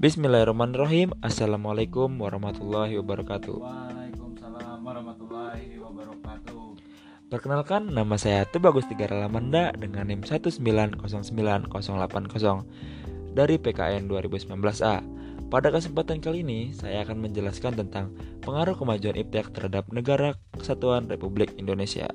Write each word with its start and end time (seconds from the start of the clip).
Bismillahirrahmanirrahim. 0.00 1.12
Assalamualaikum 1.20 2.08
warahmatullahi 2.24 2.96
wabarakatuh. 3.04 3.52
Waalaikumsalam 3.52 4.80
warahmatullahi 4.80 5.76
wabarakatuh. 5.76 6.80
Perkenalkan, 7.28 7.92
nama 7.92 8.16
saya 8.16 8.48
Tubagus 8.48 8.88
Tiga 8.88 9.12
Lamanda 9.12 9.76
dengan 9.76 10.08
NIM 10.08 10.24
1909080 10.24 11.04
dari 13.36 13.60
PKN 13.60 14.08
2019A. 14.08 15.04
Pada 15.52 15.68
kesempatan 15.68 16.24
kali 16.24 16.48
ini, 16.48 16.72
saya 16.72 17.04
akan 17.04 17.20
menjelaskan 17.20 17.84
tentang 17.84 18.16
pengaruh 18.40 18.80
kemajuan 18.80 19.20
IPTEK 19.20 19.52
terhadap 19.52 19.84
negara 19.92 20.32
kesatuan 20.56 21.12
Republik 21.12 21.52
Indonesia. 21.60 22.08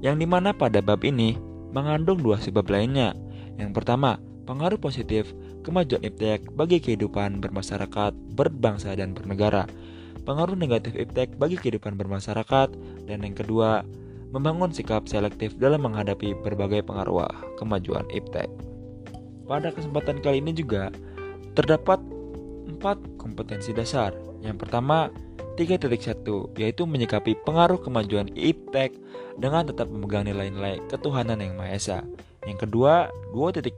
Yang 0.00 0.24
di 0.24 0.26
mana 0.32 0.56
pada 0.56 0.80
bab 0.80 1.04
ini 1.04 1.36
mengandung 1.76 2.24
dua 2.24 2.40
sebab 2.40 2.64
lainnya. 2.72 3.12
Yang 3.60 3.84
pertama, 3.84 4.16
pengaruh 4.46 4.78
positif 4.78 5.34
kemajuan 5.66 6.06
iptek 6.06 6.46
bagi 6.54 6.78
kehidupan 6.78 7.42
bermasyarakat, 7.42 8.14
berbangsa, 8.38 8.94
dan 8.94 9.12
bernegara. 9.12 9.66
Pengaruh 10.22 10.54
negatif 10.54 10.94
iptek 10.94 11.34
bagi 11.36 11.58
kehidupan 11.58 11.98
bermasyarakat, 11.98 12.68
dan 13.06 13.18
yang 13.26 13.34
kedua, 13.34 13.82
membangun 14.30 14.70
sikap 14.70 15.06
selektif 15.06 15.54
dalam 15.58 15.86
menghadapi 15.86 16.34
berbagai 16.42 16.86
pengaruh 16.86 17.26
kemajuan 17.58 18.06
iptek. 18.10 18.50
Pada 19.46 19.70
kesempatan 19.70 20.18
kali 20.18 20.42
ini 20.42 20.50
juga 20.54 20.90
terdapat 21.54 22.02
empat 22.66 22.98
kompetensi 23.18 23.70
dasar. 23.70 24.10
Yang 24.42 24.66
pertama, 24.66 25.10
3.1 25.56 26.60
yaitu 26.60 26.82
menyikapi 26.84 27.38
pengaruh 27.46 27.80
kemajuan 27.80 28.28
iptek 28.36 28.92
dengan 29.40 29.64
tetap 29.64 29.88
memegang 29.88 30.28
nilai-nilai 30.28 30.84
ketuhanan 30.92 31.40
yang 31.40 31.56
Maha 31.56 31.72
Esa. 31.72 31.98
Yang 32.46 32.70
kedua, 32.70 33.10
2.2 33.34 33.74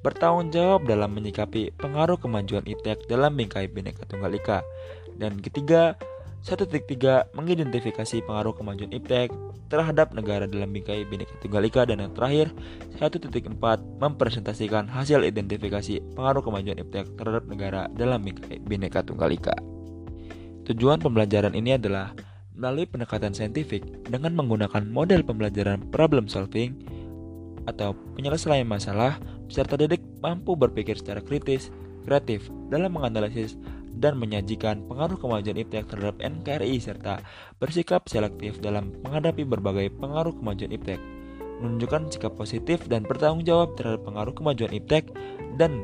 bertanggung 0.00 0.48
jawab 0.48 0.88
dalam 0.88 1.12
menyikapi 1.12 1.76
pengaruh 1.76 2.16
kemajuan 2.16 2.64
ITEK 2.64 3.06
dalam 3.06 3.36
bingkai 3.36 3.68
Bhinneka 3.68 4.08
Tunggal 4.08 4.32
Ika. 4.34 4.64
Dan 5.20 5.38
ketiga, 5.44 5.94
1.3 6.46 7.34
mengidentifikasi 7.34 8.22
pengaruh 8.22 8.54
kemajuan 8.54 8.94
IPTEK 8.94 9.34
terhadap 9.68 10.14
negara 10.14 10.46
dalam 10.46 10.70
bingkai 10.70 11.02
Bhinneka 11.04 11.34
Tunggal 11.42 11.66
Ika 11.66 11.84
dan 11.84 12.00
yang 12.00 12.14
terakhir 12.14 12.54
1.4 12.96 13.58
mempresentasikan 14.00 14.86
hasil 14.88 15.26
identifikasi 15.26 16.00
pengaruh 16.14 16.40
kemajuan 16.40 16.78
IPTEK 16.78 17.18
terhadap 17.18 17.44
negara 17.50 17.90
dalam 17.92 18.22
bingkai 18.22 18.62
Bhinneka 18.62 19.02
Tunggal 19.04 19.34
Ika. 19.34 19.58
Tujuan 20.70 21.02
pembelajaran 21.02 21.52
ini 21.58 21.74
adalah 21.74 22.14
melalui 22.54 22.86
pendekatan 22.86 23.34
saintifik 23.34 23.84
dengan 24.06 24.34
menggunakan 24.34 24.82
model 24.88 25.22
pembelajaran 25.26 25.90
problem 25.90 26.26
solving 26.30 26.74
atau 27.68 27.92
penyelesaian 28.16 28.64
masalah, 28.64 29.20
peserta 29.44 29.76
didik 29.76 30.00
mampu 30.24 30.56
berpikir 30.56 30.96
secara 30.96 31.20
kritis, 31.20 31.68
kreatif 32.08 32.48
dalam 32.72 32.96
menganalisis 32.96 33.60
dan 33.98 34.16
menyajikan 34.16 34.86
pengaruh 34.88 35.20
kemajuan 35.20 35.58
IPTEK 35.58 35.90
terhadap 35.90 36.16
NKRI 36.22 36.78
serta 36.80 37.20
bersikap 37.60 38.06
selektif 38.08 38.62
dalam 38.64 38.94
menghadapi 39.04 39.44
berbagai 39.44 39.92
pengaruh 39.98 40.32
kemajuan 40.32 40.72
IPTEK, 40.72 41.00
menunjukkan 41.60 42.08
sikap 42.14 42.32
positif 42.38 42.86
dan 42.86 43.04
bertanggung 43.04 43.44
jawab 43.44 43.74
terhadap 43.74 44.06
pengaruh 44.06 44.32
kemajuan 44.32 44.72
IPTEK 44.72 45.04
dan 45.58 45.82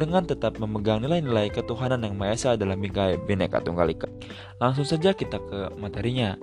dengan 0.00 0.24
tetap 0.24 0.56
memegang 0.56 1.04
nilai-nilai 1.04 1.52
ketuhanan 1.52 2.00
yang 2.00 2.16
Maha 2.16 2.32
Esa 2.32 2.50
dalam 2.56 2.80
bingkai 2.80 3.20
Bhinneka 3.28 3.60
Tunggal 3.60 3.92
Ika. 3.92 4.08
Langsung 4.56 4.88
saja 4.88 5.12
kita 5.12 5.36
ke 5.36 5.76
materinya. 5.76 6.40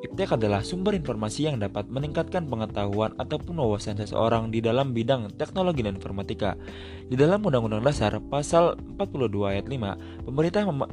Iptek 0.00 0.32
adalah 0.32 0.64
sumber 0.64 0.96
informasi 0.96 1.52
yang 1.52 1.60
dapat 1.60 1.84
meningkatkan 1.92 2.48
pengetahuan 2.48 3.12
ataupun 3.20 3.60
wawasan 3.60 4.00
seseorang 4.00 4.48
di 4.48 4.64
dalam 4.64 4.96
bidang 4.96 5.28
teknologi 5.36 5.84
dan 5.84 6.00
informatika. 6.00 6.56
Di 7.04 7.20
dalam 7.20 7.44
Undang-Undang 7.44 7.84
Dasar 7.84 8.16
Pasal 8.32 8.80
42 8.96 9.52
ayat 9.52 9.68
5, 9.68 10.24
pemerintah 10.24 10.64
mem 10.64 10.88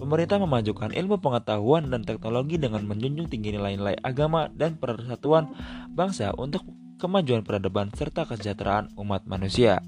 pemerintah 0.00 0.40
memajukan 0.40 0.96
ilmu 0.96 1.20
pengetahuan 1.20 1.88
dan 1.92 2.04
teknologi 2.04 2.56
dengan 2.56 2.88
menjunjung 2.88 3.28
tinggi 3.28 3.52
nilai-nilai 3.52 4.00
agama 4.00 4.48
dan 4.52 4.80
persatuan 4.80 5.52
bangsa 5.92 6.32
untuk 6.40 6.64
kemajuan 6.96 7.44
peradaban 7.44 7.92
serta 7.92 8.24
kesejahteraan 8.24 8.96
umat 8.96 9.28
manusia. 9.28 9.84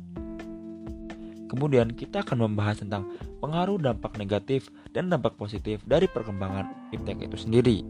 Kemudian 1.53 1.93
kita 1.93 2.25
akan 2.25 2.49
membahas 2.49 2.81
tentang 2.81 3.13
pengaruh 3.45 3.77
dampak 3.77 4.17
negatif 4.17 4.73
dan 4.97 5.13
dampak 5.13 5.37
positif 5.37 5.85
dari 5.85 6.09
perkembangan 6.09 6.89
iptek 6.97 7.29
itu 7.29 7.37
sendiri. 7.37 7.85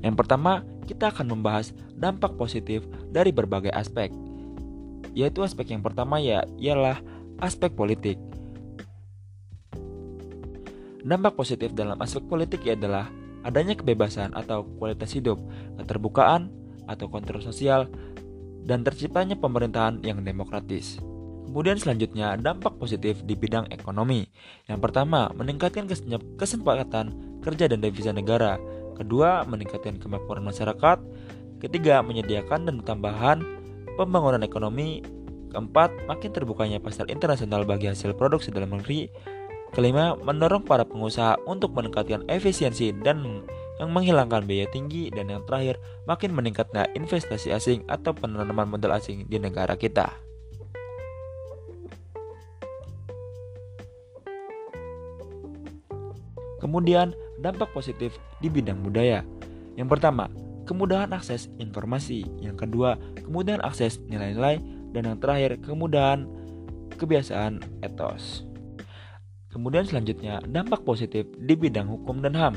Yang 0.00 0.24
pertama, 0.24 0.64
kita 0.88 1.12
akan 1.12 1.36
membahas 1.36 1.76
dampak 1.92 2.32
positif 2.40 2.80
dari 3.12 3.28
berbagai 3.28 3.68
aspek. 3.76 4.08
Yaitu 5.12 5.44
aspek 5.44 5.76
yang 5.76 5.84
pertama 5.84 6.16
ya 6.16 6.48
ialah 6.56 6.96
aspek 7.44 7.76
politik. 7.76 8.16
Dampak 11.04 11.36
positif 11.36 11.76
dalam 11.76 12.00
aspek 12.00 12.24
politik 12.24 12.64
adalah 12.64 13.12
adanya 13.44 13.76
kebebasan 13.76 14.32
atau 14.32 14.64
kualitas 14.80 15.12
hidup, 15.12 15.36
keterbukaan 15.76 16.48
atau 16.88 17.12
kontrol 17.12 17.44
sosial, 17.44 17.84
dan 18.64 18.80
terciptanya 18.80 19.36
pemerintahan 19.36 20.00
yang 20.00 20.24
demokratis. 20.24 20.96
Kemudian 21.44 21.76
selanjutnya 21.76 22.34
dampak 22.40 22.80
positif 22.80 23.20
di 23.22 23.36
bidang 23.36 23.68
ekonomi. 23.70 24.24
Yang 24.66 24.80
pertama, 24.90 25.28
meningkatkan 25.36 25.84
kesempatan 26.40 27.12
kerja 27.44 27.64
dan 27.68 27.78
devisa 27.84 28.10
negara. 28.10 28.56
Kedua, 28.96 29.44
meningkatkan 29.44 30.00
kemakmuran 30.00 30.42
masyarakat. 30.42 30.98
Ketiga, 31.60 32.00
menyediakan 32.00 32.66
dan 32.66 32.76
tambahan 32.82 33.38
pembangunan 33.94 34.40
ekonomi. 34.40 35.04
Keempat, 35.54 36.10
makin 36.10 36.30
terbukanya 36.34 36.82
pasar 36.82 37.06
internasional 37.06 37.62
bagi 37.62 37.86
hasil 37.86 38.16
produksi 38.18 38.50
dalam 38.50 38.74
negeri. 38.74 39.06
Kelima, 39.70 40.14
mendorong 40.18 40.62
para 40.66 40.86
pengusaha 40.86 41.38
untuk 41.50 41.74
meningkatkan 41.74 42.26
efisiensi 42.30 42.94
dan 43.02 43.42
yang 43.82 43.90
menghilangkan 43.90 44.46
biaya 44.46 44.70
tinggi 44.70 45.10
dan 45.10 45.26
yang 45.26 45.42
terakhir 45.50 45.82
makin 46.06 46.30
meningkatnya 46.30 46.86
investasi 46.94 47.50
asing 47.50 47.82
atau 47.90 48.14
penanaman 48.14 48.70
modal 48.70 48.94
asing 48.94 49.26
di 49.26 49.34
negara 49.42 49.74
kita. 49.74 50.23
Kemudian, 56.64 57.12
dampak 57.44 57.76
positif 57.76 58.16
di 58.40 58.48
bidang 58.48 58.80
budaya. 58.80 59.20
Yang 59.76 60.00
pertama, 60.00 60.32
kemudahan 60.64 61.12
akses 61.12 61.52
informasi. 61.60 62.24
Yang 62.40 62.64
kedua, 62.64 62.96
kemudahan 63.20 63.60
akses 63.60 64.00
nilai-nilai. 64.08 64.64
Dan 64.96 65.12
yang 65.12 65.20
terakhir, 65.20 65.60
kemudahan 65.60 66.24
kebiasaan 66.96 67.60
etos. 67.84 68.48
Kemudian 69.52 69.84
selanjutnya, 69.84 70.40
dampak 70.48 70.88
positif 70.88 71.28
di 71.36 71.52
bidang 71.52 71.86
hukum 71.86 72.24
dan 72.24 72.32
HAM. 72.32 72.54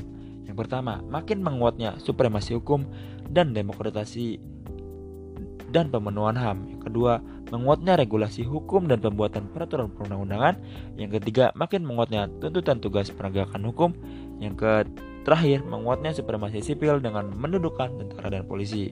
Yang 0.48 0.56
pertama, 0.64 1.04
makin 1.04 1.44
menguatnya 1.44 2.00
supremasi 2.00 2.56
hukum 2.56 2.88
dan 3.28 3.52
demokratisasi 3.52 4.40
dan 5.78 5.94
pemenuhan 5.94 6.34
HAM. 6.34 6.58
Yang 6.74 6.82
kedua, 6.90 7.22
menguatnya 7.54 7.94
regulasi 8.02 8.42
hukum 8.42 8.90
dan 8.90 8.98
pembuatan 8.98 9.46
peraturan 9.54 9.94
perundang-undangan. 9.94 10.58
Yang 10.98 11.22
ketiga, 11.22 11.54
makin 11.54 11.86
menguatnya 11.86 12.26
tuntutan 12.42 12.82
tugas 12.82 13.14
penegakan 13.14 13.62
hukum. 13.70 13.94
Yang 14.42 14.90
terakhir, 15.22 15.62
menguatnya 15.70 16.18
supremasi 16.18 16.66
sipil 16.66 16.98
dengan 16.98 17.30
mendudukan 17.30 17.94
tentara 17.94 18.34
dan 18.34 18.50
polisi. 18.50 18.90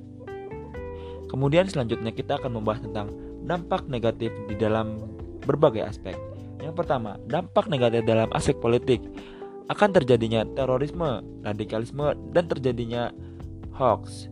Kemudian 1.26 1.66
selanjutnya 1.66 2.14
kita 2.14 2.38
akan 2.38 2.62
membahas 2.62 2.86
tentang 2.86 3.10
dampak 3.50 3.90
negatif 3.90 4.30
di 4.46 4.54
dalam 4.54 5.02
berbagai 5.42 5.82
aspek. 5.82 6.14
Yang 6.62 6.86
pertama, 6.86 7.18
dampak 7.26 7.66
negatif 7.66 8.06
dalam 8.06 8.30
aspek 8.32 8.58
politik 8.62 9.02
akan 9.66 9.90
terjadinya 9.98 10.46
terorisme, 10.54 11.26
radikalisme, 11.42 12.14
dan 12.30 12.46
terjadinya 12.46 13.10
hoax. 13.74 14.30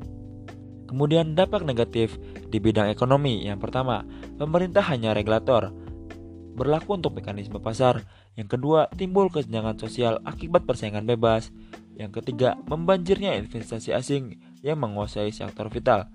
Kemudian 0.93 1.33
dampak 1.33 1.65
negatif 1.65 2.21
di 2.53 2.61
bidang 2.61 2.85
ekonomi. 2.93 3.41
Yang 3.41 3.65
pertama, 3.65 4.05
pemerintah 4.37 4.85
hanya 4.93 5.17
regulator. 5.17 5.73
Berlaku 6.53 7.01
untuk 7.01 7.17
mekanisme 7.17 7.57
pasar. 7.57 8.05
Yang 8.37 8.53
kedua, 8.53 8.93
timbul 8.93 9.33
kesenjangan 9.33 9.81
sosial 9.81 10.21
akibat 10.21 10.69
persaingan 10.69 11.09
bebas. 11.09 11.49
Yang 11.97 12.21
ketiga, 12.21 12.61
membanjirnya 12.69 13.33
investasi 13.41 13.89
asing 13.89 14.37
yang 14.61 14.77
menguasai 14.85 15.33
sektor 15.33 15.65
vital. 15.73 16.13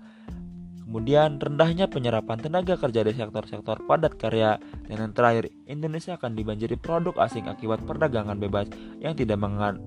Kemudian 0.87 1.43
rendahnya 1.43 1.91
penyerapan 1.91 2.39
tenaga 2.39 2.79
kerja 2.79 3.03
di 3.03 3.11
sektor-sektor 3.11 3.83
padat 3.83 4.15
karya 4.15 4.63
dan 4.87 4.95
yang 4.95 5.11
terakhir 5.11 5.51
Indonesia 5.67 6.15
akan 6.15 6.39
dibanjiri 6.39 6.79
produk 6.79 7.19
asing 7.19 7.51
akibat 7.51 7.83
perdagangan 7.83 8.39
bebas 8.39 8.71
yang 9.03 9.11
tidak 9.11 9.43
mengan 9.43 9.83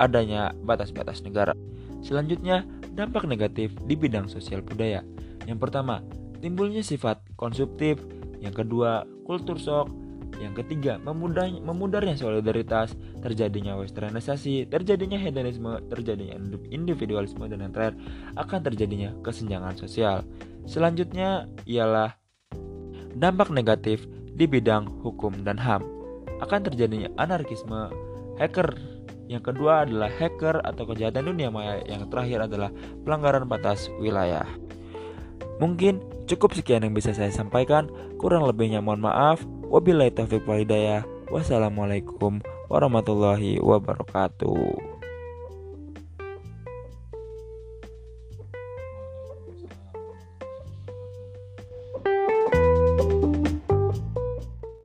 adanya 0.00 0.56
batas-batas 0.64 1.20
negara. 1.22 1.52
Selanjutnya, 2.02 2.66
dampak 2.98 3.30
negatif 3.30 3.70
di 3.86 3.94
bidang 3.94 4.26
sosial 4.26 4.58
budaya. 4.66 5.06
Yang 5.46 5.70
pertama, 5.70 6.02
timbulnya 6.42 6.82
sifat 6.82 7.22
konsumtif. 7.38 8.02
Yang 8.42 8.66
kedua, 8.66 9.06
kultur 9.22 9.54
shock. 9.54 9.86
Yang 10.38 10.62
ketiga, 10.62 11.00
memudahnya, 11.02 11.62
memudarnya 11.62 12.14
solidaritas, 12.14 12.92
terjadinya 13.24 13.78
westernisasi, 13.80 14.68
terjadinya 14.68 15.16
hedonisme, 15.16 15.82
terjadinya 15.88 16.36
individualisme, 16.68 17.42
dan 17.48 17.64
yang 17.64 17.72
terakhir 17.72 17.96
akan 18.36 18.60
terjadinya 18.62 19.10
kesenjangan 19.24 19.74
sosial. 19.78 20.22
Selanjutnya 20.68 21.48
ialah 21.64 22.14
dampak 23.16 23.50
negatif 23.50 24.04
di 24.36 24.46
bidang 24.46 24.86
hukum 25.02 25.32
dan 25.42 25.58
HAM. 25.58 25.82
Akan 26.38 26.62
terjadinya 26.62 27.10
anarkisme 27.18 27.90
hacker. 28.38 28.97
Yang 29.28 29.52
kedua 29.52 29.84
adalah 29.84 30.08
hacker 30.08 30.64
atau 30.64 30.88
kejahatan 30.88 31.28
dunia 31.28 31.52
maya. 31.52 31.84
Yang 31.84 32.08
terakhir 32.08 32.48
adalah 32.48 32.72
pelanggaran 33.04 33.44
batas 33.44 33.92
wilayah. 34.00 34.48
Mungkin 35.60 36.00
cukup 36.24 36.56
sekian 36.56 36.82
yang 36.82 36.96
bisa 36.96 37.12
saya 37.12 37.28
sampaikan. 37.28 37.92
Kurang 38.16 38.48
lebihnya 38.48 38.80
mohon 38.80 39.04
maaf. 39.04 39.44
Wabillahi 39.68 40.16
taufiq 40.16 40.48
walhidayah. 40.48 41.04
Wassalamualaikum 41.28 42.40
warahmatullahi 42.72 43.60
wabarakatuh. 43.60 44.97